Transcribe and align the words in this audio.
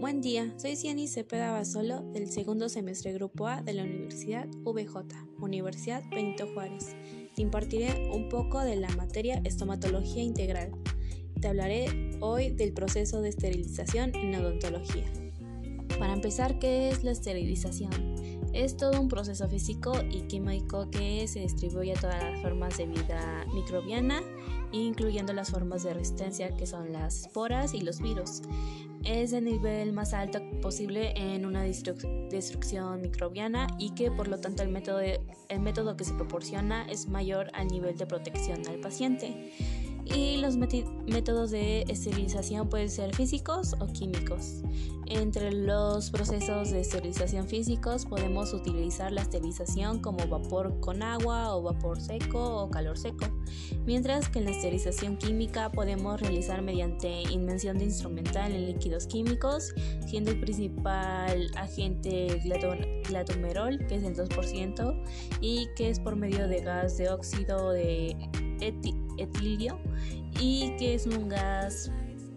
Buen 0.00 0.20
día, 0.20 0.52
soy 0.58 0.76
Ciani 0.76 1.08
Cepeda 1.08 1.52
Basolo 1.52 2.02
del 2.12 2.30
segundo 2.30 2.68
semestre 2.68 3.12
Grupo 3.12 3.46
A 3.46 3.62
de 3.62 3.72
la 3.72 3.84
Universidad 3.84 4.46
VJ, 4.64 4.96
Universidad 5.40 6.02
Benito 6.10 6.46
Juárez. 6.52 6.94
Te 7.34 7.42
impartiré 7.42 8.10
un 8.12 8.28
poco 8.28 8.60
de 8.60 8.76
la 8.76 8.88
materia 8.96 9.40
estomatología 9.44 10.22
integral. 10.22 10.72
Te 11.40 11.48
hablaré 11.48 12.18
hoy 12.20 12.50
del 12.50 12.72
proceso 12.72 13.22
de 13.22 13.30
esterilización 13.30 14.14
en 14.14 14.34
odontología. 14.34 15.10
Para 15.98 16.12
empezar, 16.12 16.58
¿qué 16.58 16.90
es 16.90 17.02
la 17.02 17.12
esterilización? 17.12 18.13
Es 18.54 18.76
todo 18.76 19.00
un 19.00 19.08
proceso 19.08 19.48
físico 19.48 19.94
y 20.12 20.22
químico 20.22 20.88
que 20.88 21.26
se 21.26 21.40
distribuye 21.40 21.92
a 21.92 22.00
todas 22.00 22.22
las 22.22 22.40
formas 22.40 22.78
de 22.78 22.86
vida 22.86 23.44
microbiana, 23.52 24.22
incluyendo 24.70 25.32
las 25.32 25.50
formas 25.50 25.82
de 25.82 25.92
resistencia 25.92 26.54
que 26.56 26.64
son 26.64 26.92
las 26.92 27.22
esporas 27.22 27.74
y 27.74 27.80
los 27.80 28.00
virus. 28.00 28.42
Es 29.04 29.32
el 29.32 29.46
nivel 29.46 29.92
más 29.92 30.14
alto 30.14 30.38
posible 30.62 31.12
en 31.16 31.46
una 31.46 31.62
destrucción 31.62 33.02
microbiana 33.02 33.66
y 33.76 33.90
que 33.90 34.12
por 34.12 34.28
lo 34.28 34.38
tanto 34.38 34.62
el 34.62 34.68
método, 34.68 35.00
el 35.00 35.60
método 35.60 35.96
que 35.96 36.04
se 36.04 36.14
proporciona 36.14 36.86
es 36.88 37.08
mayor 37.08 37.50
al 37.54 37.66
nivel 37.66 37.98
de 37.98 38.06
protección 38.06 38.66
al 38.68 38.78
paciente 38.78 39.52
y 40.04 40.36
los 40.38 40.56
métodos 40.56 41.50
de 41.50 41.82
esterilización 41.88 42.68
pueden 42.68 42.90
ser 42.90 43.14
físicos 43.14 43.74
o 43.80 43.86
químicos. 43.86 44.62
Entre 45.06 45.52
los 45.52 46.10
procesos 46.10 46.70
de 46.70 46.80
esterilización 46.80 47.46
físicos 47.46 48.06
podemos 48.06 48.54
utilizar 48.54 49.12
la 49.12 49.20
esterilización 49.22 50.00
como 50.00 50.26
vapor 50.26 50.80
con 50.80 51.02
agua 51.02 51.54
o 51.54 51.62
vapor 51.62 52.00
seco 52.00 52.62
o 52.62 52.70
calor 52.70 52.96
seco, 52.96 53.26
mientras 53.84 54.28
que 54.28 54.38
en 54.38 54.46
la 54.46 54.52
esterilización 54.52 55.18
química 55.18 55.70
podemos 55.70 56.20
realizar 56.20 56.62
mediante 56.62 57.22
invención 57.30 57.76
de 57.78 57.84
instrumental 57.84 58.52
en 58.52 58.66
líquidos 58.66 59.06
químicos, 59.06 59.74
siendo 60.06 60.30
el 60.30 60.40
principal 60.40 61.50
agente 61.56 62.40
glatomerol, 63.08 63.86
que 63.86 63.96
es 63.96 64.04
el 64.04 64.16
2%, 64.16 65.02
y 65.40 65.68
que 65.76 65.90
es 65.90 66.00
por 66.00 66.16
medio 66.16 66.48
de 66.48 66.60
gas 66.62 66.96
de 66.96 67.10
óxido 67.10 67.72
de 67.72 68.16
etilio 69.18 69.78
y 70.40 70.76
que 70.78 70.94
es 70.94 71.06
un 71.06 71.28
gas 71.28 71.90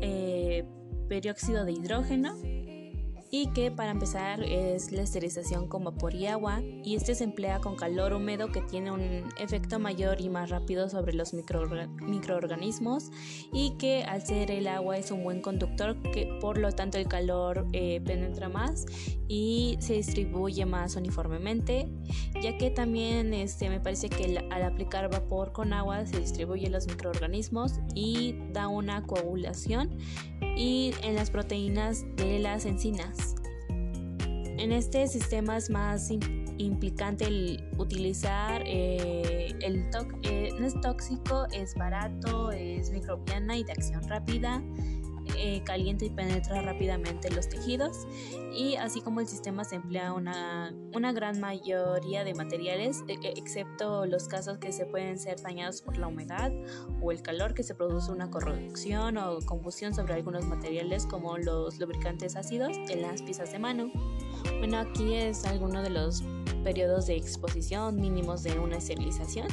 eh, 0.00 0.64
perióxido 1.08 1.64
de 1.64 1.72
hidrógeno 1.72 2.36
y 3.30 3.48
que 3.48 3.70
para 3.70 3.90
empezar 3.90 4.42
es 4.42 4.92
la 4.92 5.02
esterilización 5.02 5.68
con 5.68 5.84
vapor 5.84 6.14
y 6.14 6.26
agua 6.26 6.60
y 6.62 6.96
este 6.96 7.14
se 7.14 7.24
emplea 7.24 7.60
con 7.60 7.76
calor 7.76 8.14
húmedo 8.14 8.50
que 8.50 8.62
tiene 8.62 8.90
un 8.90 9.28
efecto 9.38 9.78
mayor 9.78 10.20
y 10.20 10.28
más 10.28 10.50
rápido 10.50 10.88
sobre 10.88 11.12
los 11.12 11.34
microorganismos 11.34 13.10
y 13.52 13.76
que 13.78 14.04
al 14.04 14.22
ser 14.26 14.50
el 14.50 14.66
agua 14.66 14.96
es 14.96 15.10
un 15.10 15.24
buen 15.24 15.42
conductor 15.42 16.00
que 16.12 16.38
por 16.40 16.58
lo 16.58 16.72
tanto 16.72 16.98
el 16.98 17.06
calor 17.06 17.66
eh, 17.72 18.00
penetra 18.04 18.48
más 18.48 18.86
y 19.28 19.76
se 19.80 19.94
distribuye 19.94 20.64
más 20.64 20.96
uniformemente 20.96 21.88
ya 22.42 22.56
que 22.56 22.70
también 22.70 23.34
este, 23.34 23.68
me 23.68 23.80
parece 23.80 24.08
que 24.08 24.38
al 24.50 24.62
aplicar 24.62 25.10
vapor 25.10 25.52
con 25.52 25.72
agua 25.72 26.06
se 26.06 26.20
distribuye 26.20 26.70
los 26.70 26.86
microorganismos 26.86 27.80
y 27.94 28.36
da 28.52 28.68
una 28.68 29.02
coagulación 29.02 29.98
y 30.58 30.92
en 31.04 31.14
las 31.14 31.30
proteínas 31.30 32.04
de 32.16 32.40
las 32.40 32.66
encinas. 32.66 33.36
En 33.68 34.72
este 34.72 35.06
sistema 35.06 35.56
es 35.56 35.70
más 35.70 36.10
implicante 36.58 37.26
el 37.26 37.64
utilizar 37.78 38.62
eh, 38.66 39.54
el 39.62 39.88
eh, 40.24 40.50
no 40.58 40.66
es 40.66 40.78
tóxico, 40.80 41.46
es 41.52 41.76
barato, 41.76 42.50
es 42.50 42.90
microbiana 42.90 43.56
y 43.56 43.62
de 43.62 43.70
acción 43.70 44.02
rápida 44.08 44.60
eh, 45.38 45.62
calienta 45.64 46.04
y 46.04 46.10
penetra 46.10 46.62
rápidamente 46.62 47.30
los 47.30 47.48
tejidos 47.48 48.06
y 48.52 48.76
así 48.76 49.00
como 49.00 49.20
el 49.20 49.28
sistema 49.28 49.64
se 49.64 49.76
emplea 49.76 50.12
una, 50.12 50.74
una 50.94 51.12
gran 51.12 51.38
mayoría 51.40 52.24
de 52.24 52.34
materiales 52.34 53.04
e, 53.06 53.14
e, 53.14 53.34
excepto 53.36 54.04
los 54.06 54.26
casos 54.26 54.58
que 54.58 54.72
se 54.72 54.84
pueden 54.86 55.18
ser 55.18 55.40
dañados 55.40 55.82
por 55.82 55.96
la 55.96 56.08
humedad 56.08 56.50
o 57.00 57.12
el 57.12 57.22
calor 57.22 57.54
que 57.54 57.62
se 57.62 57.74
produce 57.74 58.10
una 58.10 58.30
corrupción 58.30 59.16
o 59.16 59.38
combustión 59.46 59.94
sobre 59.94 60.14
algunos 60.14 60.44
materiales 60.44 61.06
como 61.06 61.38
los 61.38 61.78
lubricantes 61.78 62.36
ácidos 62.36 62.76
en 62.88 63.02
las 63.02 63.22
piezas 63.22 63.52
de 63.52 63.58
mano. 63.58 63.92
Bueno, 64.58 64.78
aquí 64.78 65.14
es 65.14 65.44
alguno 65.44 65.82
de 65.82 65.90
los 65.90 66.22
periodos 66.64 67.06
de 67.06 67.16
exposición 67.16 67.96
mínimos 67.96 68.42
de 68.42 68.58
una 68.58 68.78
esterilización 68.78 69.46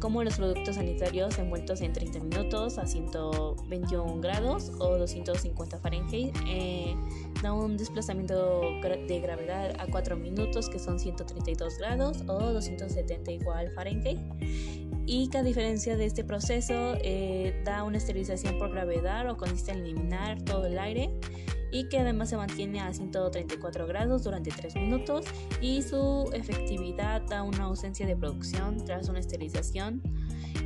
como 0.00 0.22
los 0.22 0.36
productos 0.36 0.76
sanitarios 0.76 1.38
envueltos 1.38 1.80
en 1.80 1.92
30 1.92 2.20
minutos 2.20 2.78
a 2.78 2.86
121 2.86 4.20
grados 4.20 4.72
o 4.78 4.96
250 4.96 5.78
Fahrenheit 5.78 6.36
eh, 6.46 6.94
da 7.42 7.52
un 7.52 7.76
desplazamiento 7.76 8.62
de 8.82 9.20
gravedad 9.20 9.74
a 9.78 9.86
4 9.86 10.16
minutos 10.16 10.68
que 10.68 10.78
son 10.78 10.98
132 10.98 11.78
grados 11.78 12.22
o 12.26 12.52
270 12.52 13.30
igual 13.30 13.70
Fahrenheit 13.74 14.18
y 15.06 15.28
que 15.28 15.38
a 15.38 15.42
diferencia 15.42 15.96
de 15.96 16.04
este 16.04 16.24
proceso 16.24 16.94
eh, 17.02 17.62
da 17.64 17.82
una 17.84 17.96
esterilización 17.96 18.58
por 18.58 18.70
gravedad 18.70 19.28
o 19.30 19.36
consiste 19.36 19.72
en 19.72 19.78
eliminar 19.78 20.42
todo 20.42 20.66
el 20.66 20.78
aire 20.78 21.18
y 21.70 21.88
que 21.88 21.98
además 21.98 22.30
se 22.30 22.36
mantiene 22.36 22.80
a 22.80 22.92
134 22.92 23.86
grados 23.86 24.24
durante 24.24 24.50
3 24.50 24.76
minutos 24.76 25.24
y 25.60 25.82
su 25.82 26.30
efectividad 26.32 27.22
da 27.22 27.42
una 27.42 27.64
ausencia 27.64 28.06
de 28.06 28.16
producción 28.16 28.84
tras 28.84 29.08
una 29.08 29.20
esterilización 29.20 30.02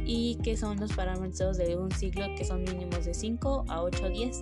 y 0.04 0.36
que 0.42 0.56
son 0.56 0.78
los 0.80 0.92
parámetros 0.92 1.56
de 1.58 1.76
un 1.76 1.90
ciclo 1.92 2.26
que 2.36 2.44
son 2.44 2.64
mínimos 2.64 3.04
de 3.04 3.14
5 3.14 3.64
a 3.68 3.82
8 3.82 4.08
días. 4.10 4.40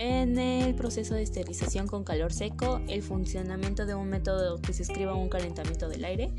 En 0.00 0.38
el 0.38 0.76
proceso 0.76 1.14
de 1.14 1.22
esterilización 1.22 1.88
con 1.88 2.04
calor 2.04 2.32
seco, 2.32 2.80
el 2.88 3.02
funcionamiento 3.02 3.84
de 3.84 3.96
un 3.96 4.08
método 4.08 4.60
que 4.62 4.72
se 4.72 4.84
escriba 4.84 5.14
un 5.14 5.28
calentamiento 5.28 5.88
del 5.88 6.04
aire 6.04 6.32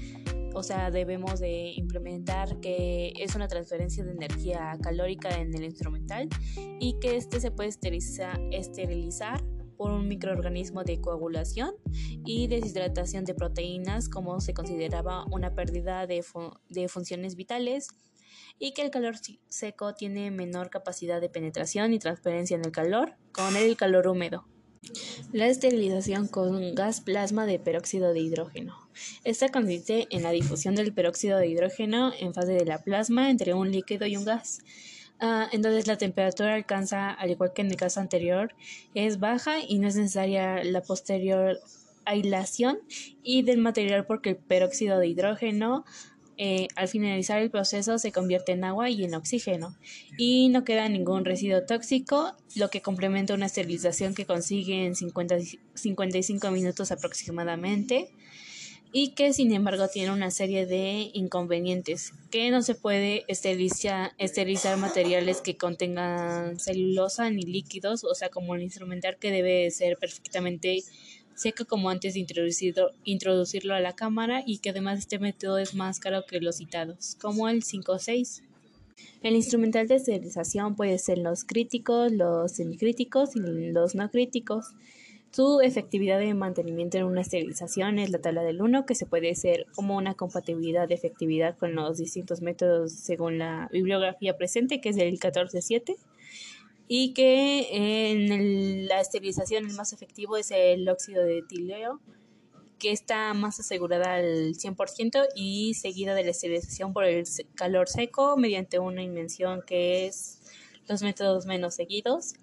o 0.54 0.64
sea, 0.64 0.92
debemos 0.92 1.40
de 1.40 1.74
implementar 1.76 2.60
que 2.60 3.14
es 3.20 3.36
una 3.36 3.48
transferencia 3.48 4.04
de 4.04 4.12
energía 4.12 4.78
calórica 4.82 5.30
en 5.40 5.54
el 5.54 5.64
instrumental 5.64 6.28
y 6.80 6.98
que 7.00 7.18
este 7.18 7.40
se 7.40 7.52
puede 7.52 7.70
esterilizar 7.70 9.44
por 9.78 9.92
un 9.92 10.08
microorganismo 10.08 10.84
de 10.84 11.00
coagulación 11.00 11.76
y 12.26 12.48
deshidratación 12.48 13.24
de 13.26 13.36
proteínas 13.36 14.10
como 14.10 14.42
se 14.42 14.54
consideraba 14.54 15.26
una 15.32 15.54
pérdida 15.54 16.06
de, 16.08 16.26
de 16.70 16.88
funciones 16.90 17.36
vitales 17.36 17.88
y 18.60 18.74
que 18.74 18.82
el 18.82 18.92
calor 18.92 19.16
seco 19.48 19.94
tiene 19.94 20.32
menor 20.32 20.70
capacidad 20.70 21.22
de 21.22 21.30
penetración 21.30 21.94
y 21.94 22.00
transferencia 22.00 22.56
en 22.56 22.66
el 22.66 22.72
calor 22.72 23.16
con 23.32 23.56
el 23.56 23.76
calor 23.78 24.08
húmedo. 24.08 24.46
La 25.34 25.48
esterilización 25.48 26.28
con 26.28 26.74
gas 26.74 27.02
plasma 27.02 27.46
de 27.46 27.60
peróxido 27.60 28.14
de 28.14 28.22
hidrógeno. 28.22 28.90
Esta 29.24 29.50
consiste 29.50 30.08
en 30.10 30.24
la 30.24 30.32
difusión 30.32 30.76
del 30.76 30.94
peróxido 30.94 31.38
de 31.38 31.48
hidrógeno 31.48 32.14
en 32.18 32.34
fase 32.34 32.54
de 32.54 32.66
la 32.66 32.82
plasma 32.82 33.30
entre 33.30 33.54
un 33.54 33.72
líquido 33.72 34.08
y 34.08 34.16
un 34.16 34.26
gas. 34.26 34.60
Ah, 35.20 35.50
entonces 35.52 35.86
la 35.88 35.98
temperatura 35.98 36.56
alcanza, 36.56 37.12
al 37.12 37.32
igual 37.32 37.52
que 37.54 37.62
en 37.62 37.72
el 37.72 37.76
caso 37.76 38.00
anterior, 38.00 38.56
es 38.94 39.20
baja 39.20 39.60
y 39.60 39.80
no 39.80 39.88
es 39.90 39.96
necesaria 39.98 40.64
la 40.64 40.82
posterior 40.82 41.60
aislación 42.06 42.80
y 43.22 43.44
del 43.44 43.60
material 43.60 44.06
porque 44.06 44.32
el 44.32 44.38
peróxido 44.38 44.98
de 44.98 45.08
hidrógeno 45.08 45.86
eh, 46.42 46.70
al 46.78 46.88
finalizar 46.88 47.42
el 47.42 47.52
proceso 47.52 48.00
se 48.00 48.14
convierte 48.14 48.54
en 48.54 48.64
agua 48.64 48.90
y 48.90 49.04
en 49.04 49.14
oxígeno. 49.14 49.76
Y 50.18 50.48
no 50.48 50.64
queda 50.64 50.88
ningún 50.88 51.26
residuo 51.26 51.66
tóxico, 51.66 52.34
lo 52.56 52.70
que 52.70 52.82
complementa 52.82 53.34
una 53.34 53.48
esterilización 53.48 54.16
que 54.16 54.26
consigue 54.26 54.86
en 54.86 54.96
50, 54.96 55.36
55 55.74 56.50
minutos 56.52 56.94
aproximadamente 56.94 58.10
y 58.94 59.10
que 59.10 59.34
sin 59.34 59.54
embargo 59.54 59.90
tiene 59.90 60.12
una 60.12 60.32
serie 60.32 60.66
de 60.66 61.12
inconvenientes, 61.14 62.14
que 62.32 62.50
no 62.52 62.62
se 62.62 62.74
puede 62.74 63.26
esterilizar, 63.28 64.14
esterilizar 64.18 64.78
materiales 64.78 65.42
que 65.42 65.58
contengan 65.58 66.58
celulosa 66.58 67.30
ni 67.30 67.44
líquidos, 67.44 68.06
o 68.06 68.16
sea, 68.16 68.30
como 68.30 68.56
el 68.56 68.64
instrumental 68.64 69.18
que 69.18 69.32
debe 69.32 69.70
ser 69.72 69.98
perfectamente 69.98 70.84
seco 71.40 71.66
como 71.66 71.90
antes 71.90 72.16
de 72.16 72.20
introducirlo, 73.06 73.74
a 73.74 73.80
la 73.80 73.94
cámara 73.94 74.44
y 74.46 74.58
que 74.58 74.72
además 74.72 75.00
este 75.00 75.20
método 75.20 75.58
es 75.58 75.74
más 75.74 76.00
caro 76.00 76.26
que 76.28 76.42
los 76.42 76.58
citados, 76.58 77.16
como 77.22 77.48
el 77.48 77.64
5 77.64 77.94
o 77.94 78.00
6. 78.00 78.44
El 79.24 79.36
instrumental 79.36 79.88
de 79.88 79.96
esterilización 79.96 80.76
puede 80.76 80.98
ser 80.98 81.18
los 81.18 81.46
críticos, 81.46 82.12
los 82.12 82.52
semicríticos 82.52 83.36
y 83.38 83.40
los 83.72 83.96
no 83.96 84.12
críticos. 84.12 84.74
Su 85.32 85.62
efectividad 85.62 86.20
de 86.20 86.34
mantenimiento 86.34 86.98
en 86.98 87.06
una 87.06 87.22
esterilización 87.22 88.00
es 88.00 88.10
la 88.10 88.20
tabla 88.20 88.44
del 88.44 88.62
1, 88.62 88.86
que 88.86 88.96
se 88.96 89.06
puede 89.06 89.32
hacer 89.32 89.68
como 89.76 89.96
una 89.96 90.16
compatibilidad 90.16 90.90
de 90.90 90.96
efectividad 90.96 91.58
con 91.58 91.74
los 91.76 92.00
distintos 92.00 92.42
métodos 92.42 92.92
según 92.92 93.38
la 93.38 93.70
bibliografía 93.72 94.36
presente, 94.38 94.82
que 94.82 94.90
es 94.90 94.98
el 94.98 95.20
14.7 95.20 95.96
y 96.92 97.14
que 97.14 98.10
en 98.10 98.88
la 98.88 99.00
esterilización 99.00 99.68
el 99.68 99.76
más 99.76 99.94
efectivo 99.94 100.38
es 100.38 100.50
el 100.50 100.90
óxido 100.90 101.24
de 101.24 101.38
etileo, 101.38 102.02
que 102.80 102.92
está 102.92 103.36
más 103.36 103.60
asegurada 103.60 104.16
al 104.16 104.56
100% 104.56 105.28
y 105.36 105.76
seguida 105.76 106.16
de 106.16 106.24
la 106.24 106.32
esterilización 106.32 106.92
por 106.92 107.06
el 107.06 107.26
calor 107.54 107.88
seco 107.88 108.38
mediante 108.38 108.80
una 108.80 109.04
invención 109.04 109.62
que 109.68 110.08
es 110.08 110.42
los 110.88 111.04
métodos 111.04 111.46
menos 111.46 111.76
seguidos. 111.76 112.34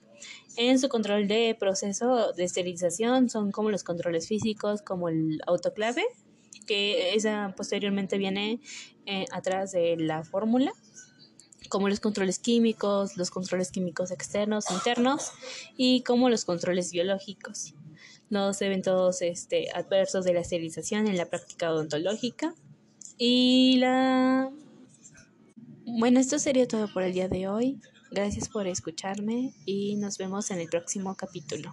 En 0.56 0.78
su 0.78 0.88
control 0.88 1.26
de 1.26 1.56
proceso 1.58 2.32
de 2.32 2.44
esterilización 2.44 3.28
son 3.28 3.50
como 3.50 3.72
los 3.72 3.82
controles 3.82 4.28
físicos, 4.28 4.81
como 4.81 5.08
el 5.08 5.40
autoclave, 5.48 6.04
que 6.69 7.14
esa 7.14 7.52
posteriormente 7.56 8.16
viene 8.16 8.60
eh, 9.06 9.25
atrás 9.32 9.72
de 9.72 9.96
la 9.96 10.22
fórmula 10.22 10.72
como 11.67 11.89
los 11.89 12.01
controles 12.01 12.39
químicos, 12.39 13.17
los 13.17 13.31
controles 13.31 13.71
químicos 13.71 14.11
externos, 14.11 14.71
internos 14.71 15.31
y 15.77 16.03
como 16.03 16.29
los 16.29 16.45
controles 16.45 16.93
biológicos. 16.93 17.75
Los 18.29 18.61
eventos 18.63 19.23
este, 19.23 19.71
adversos 19.73 20.25
de 20.25 20.35
la 20.35 20.41
esterilización 20.41 21.07
en 21.07 21.17
la 21.17 21.27
práctica 21.27 21.71
odontológica 21.71 22.55
y 23.19 23.77
la... 23.79 24.51
Bueno, 25.87 26.19
esto 26.19 26.39
sería 26.39 26.67
todo 26.67 26.93
por 26.93 27.05
el 27.05 27.13
día 27.13 27.29
de 27.29 27.49
hoy. 27.49 27.81
Gracias 28.11 28.49
por 28.49 28.67
escucharme 28.67 29.53
y 29.65 29.97
nos 29.97 30.19
vemos 30.19 30.51
en 30.51 30.59
el 30.59 30.69
próximo 30.69 31.15
capítulo. 31.17 31.73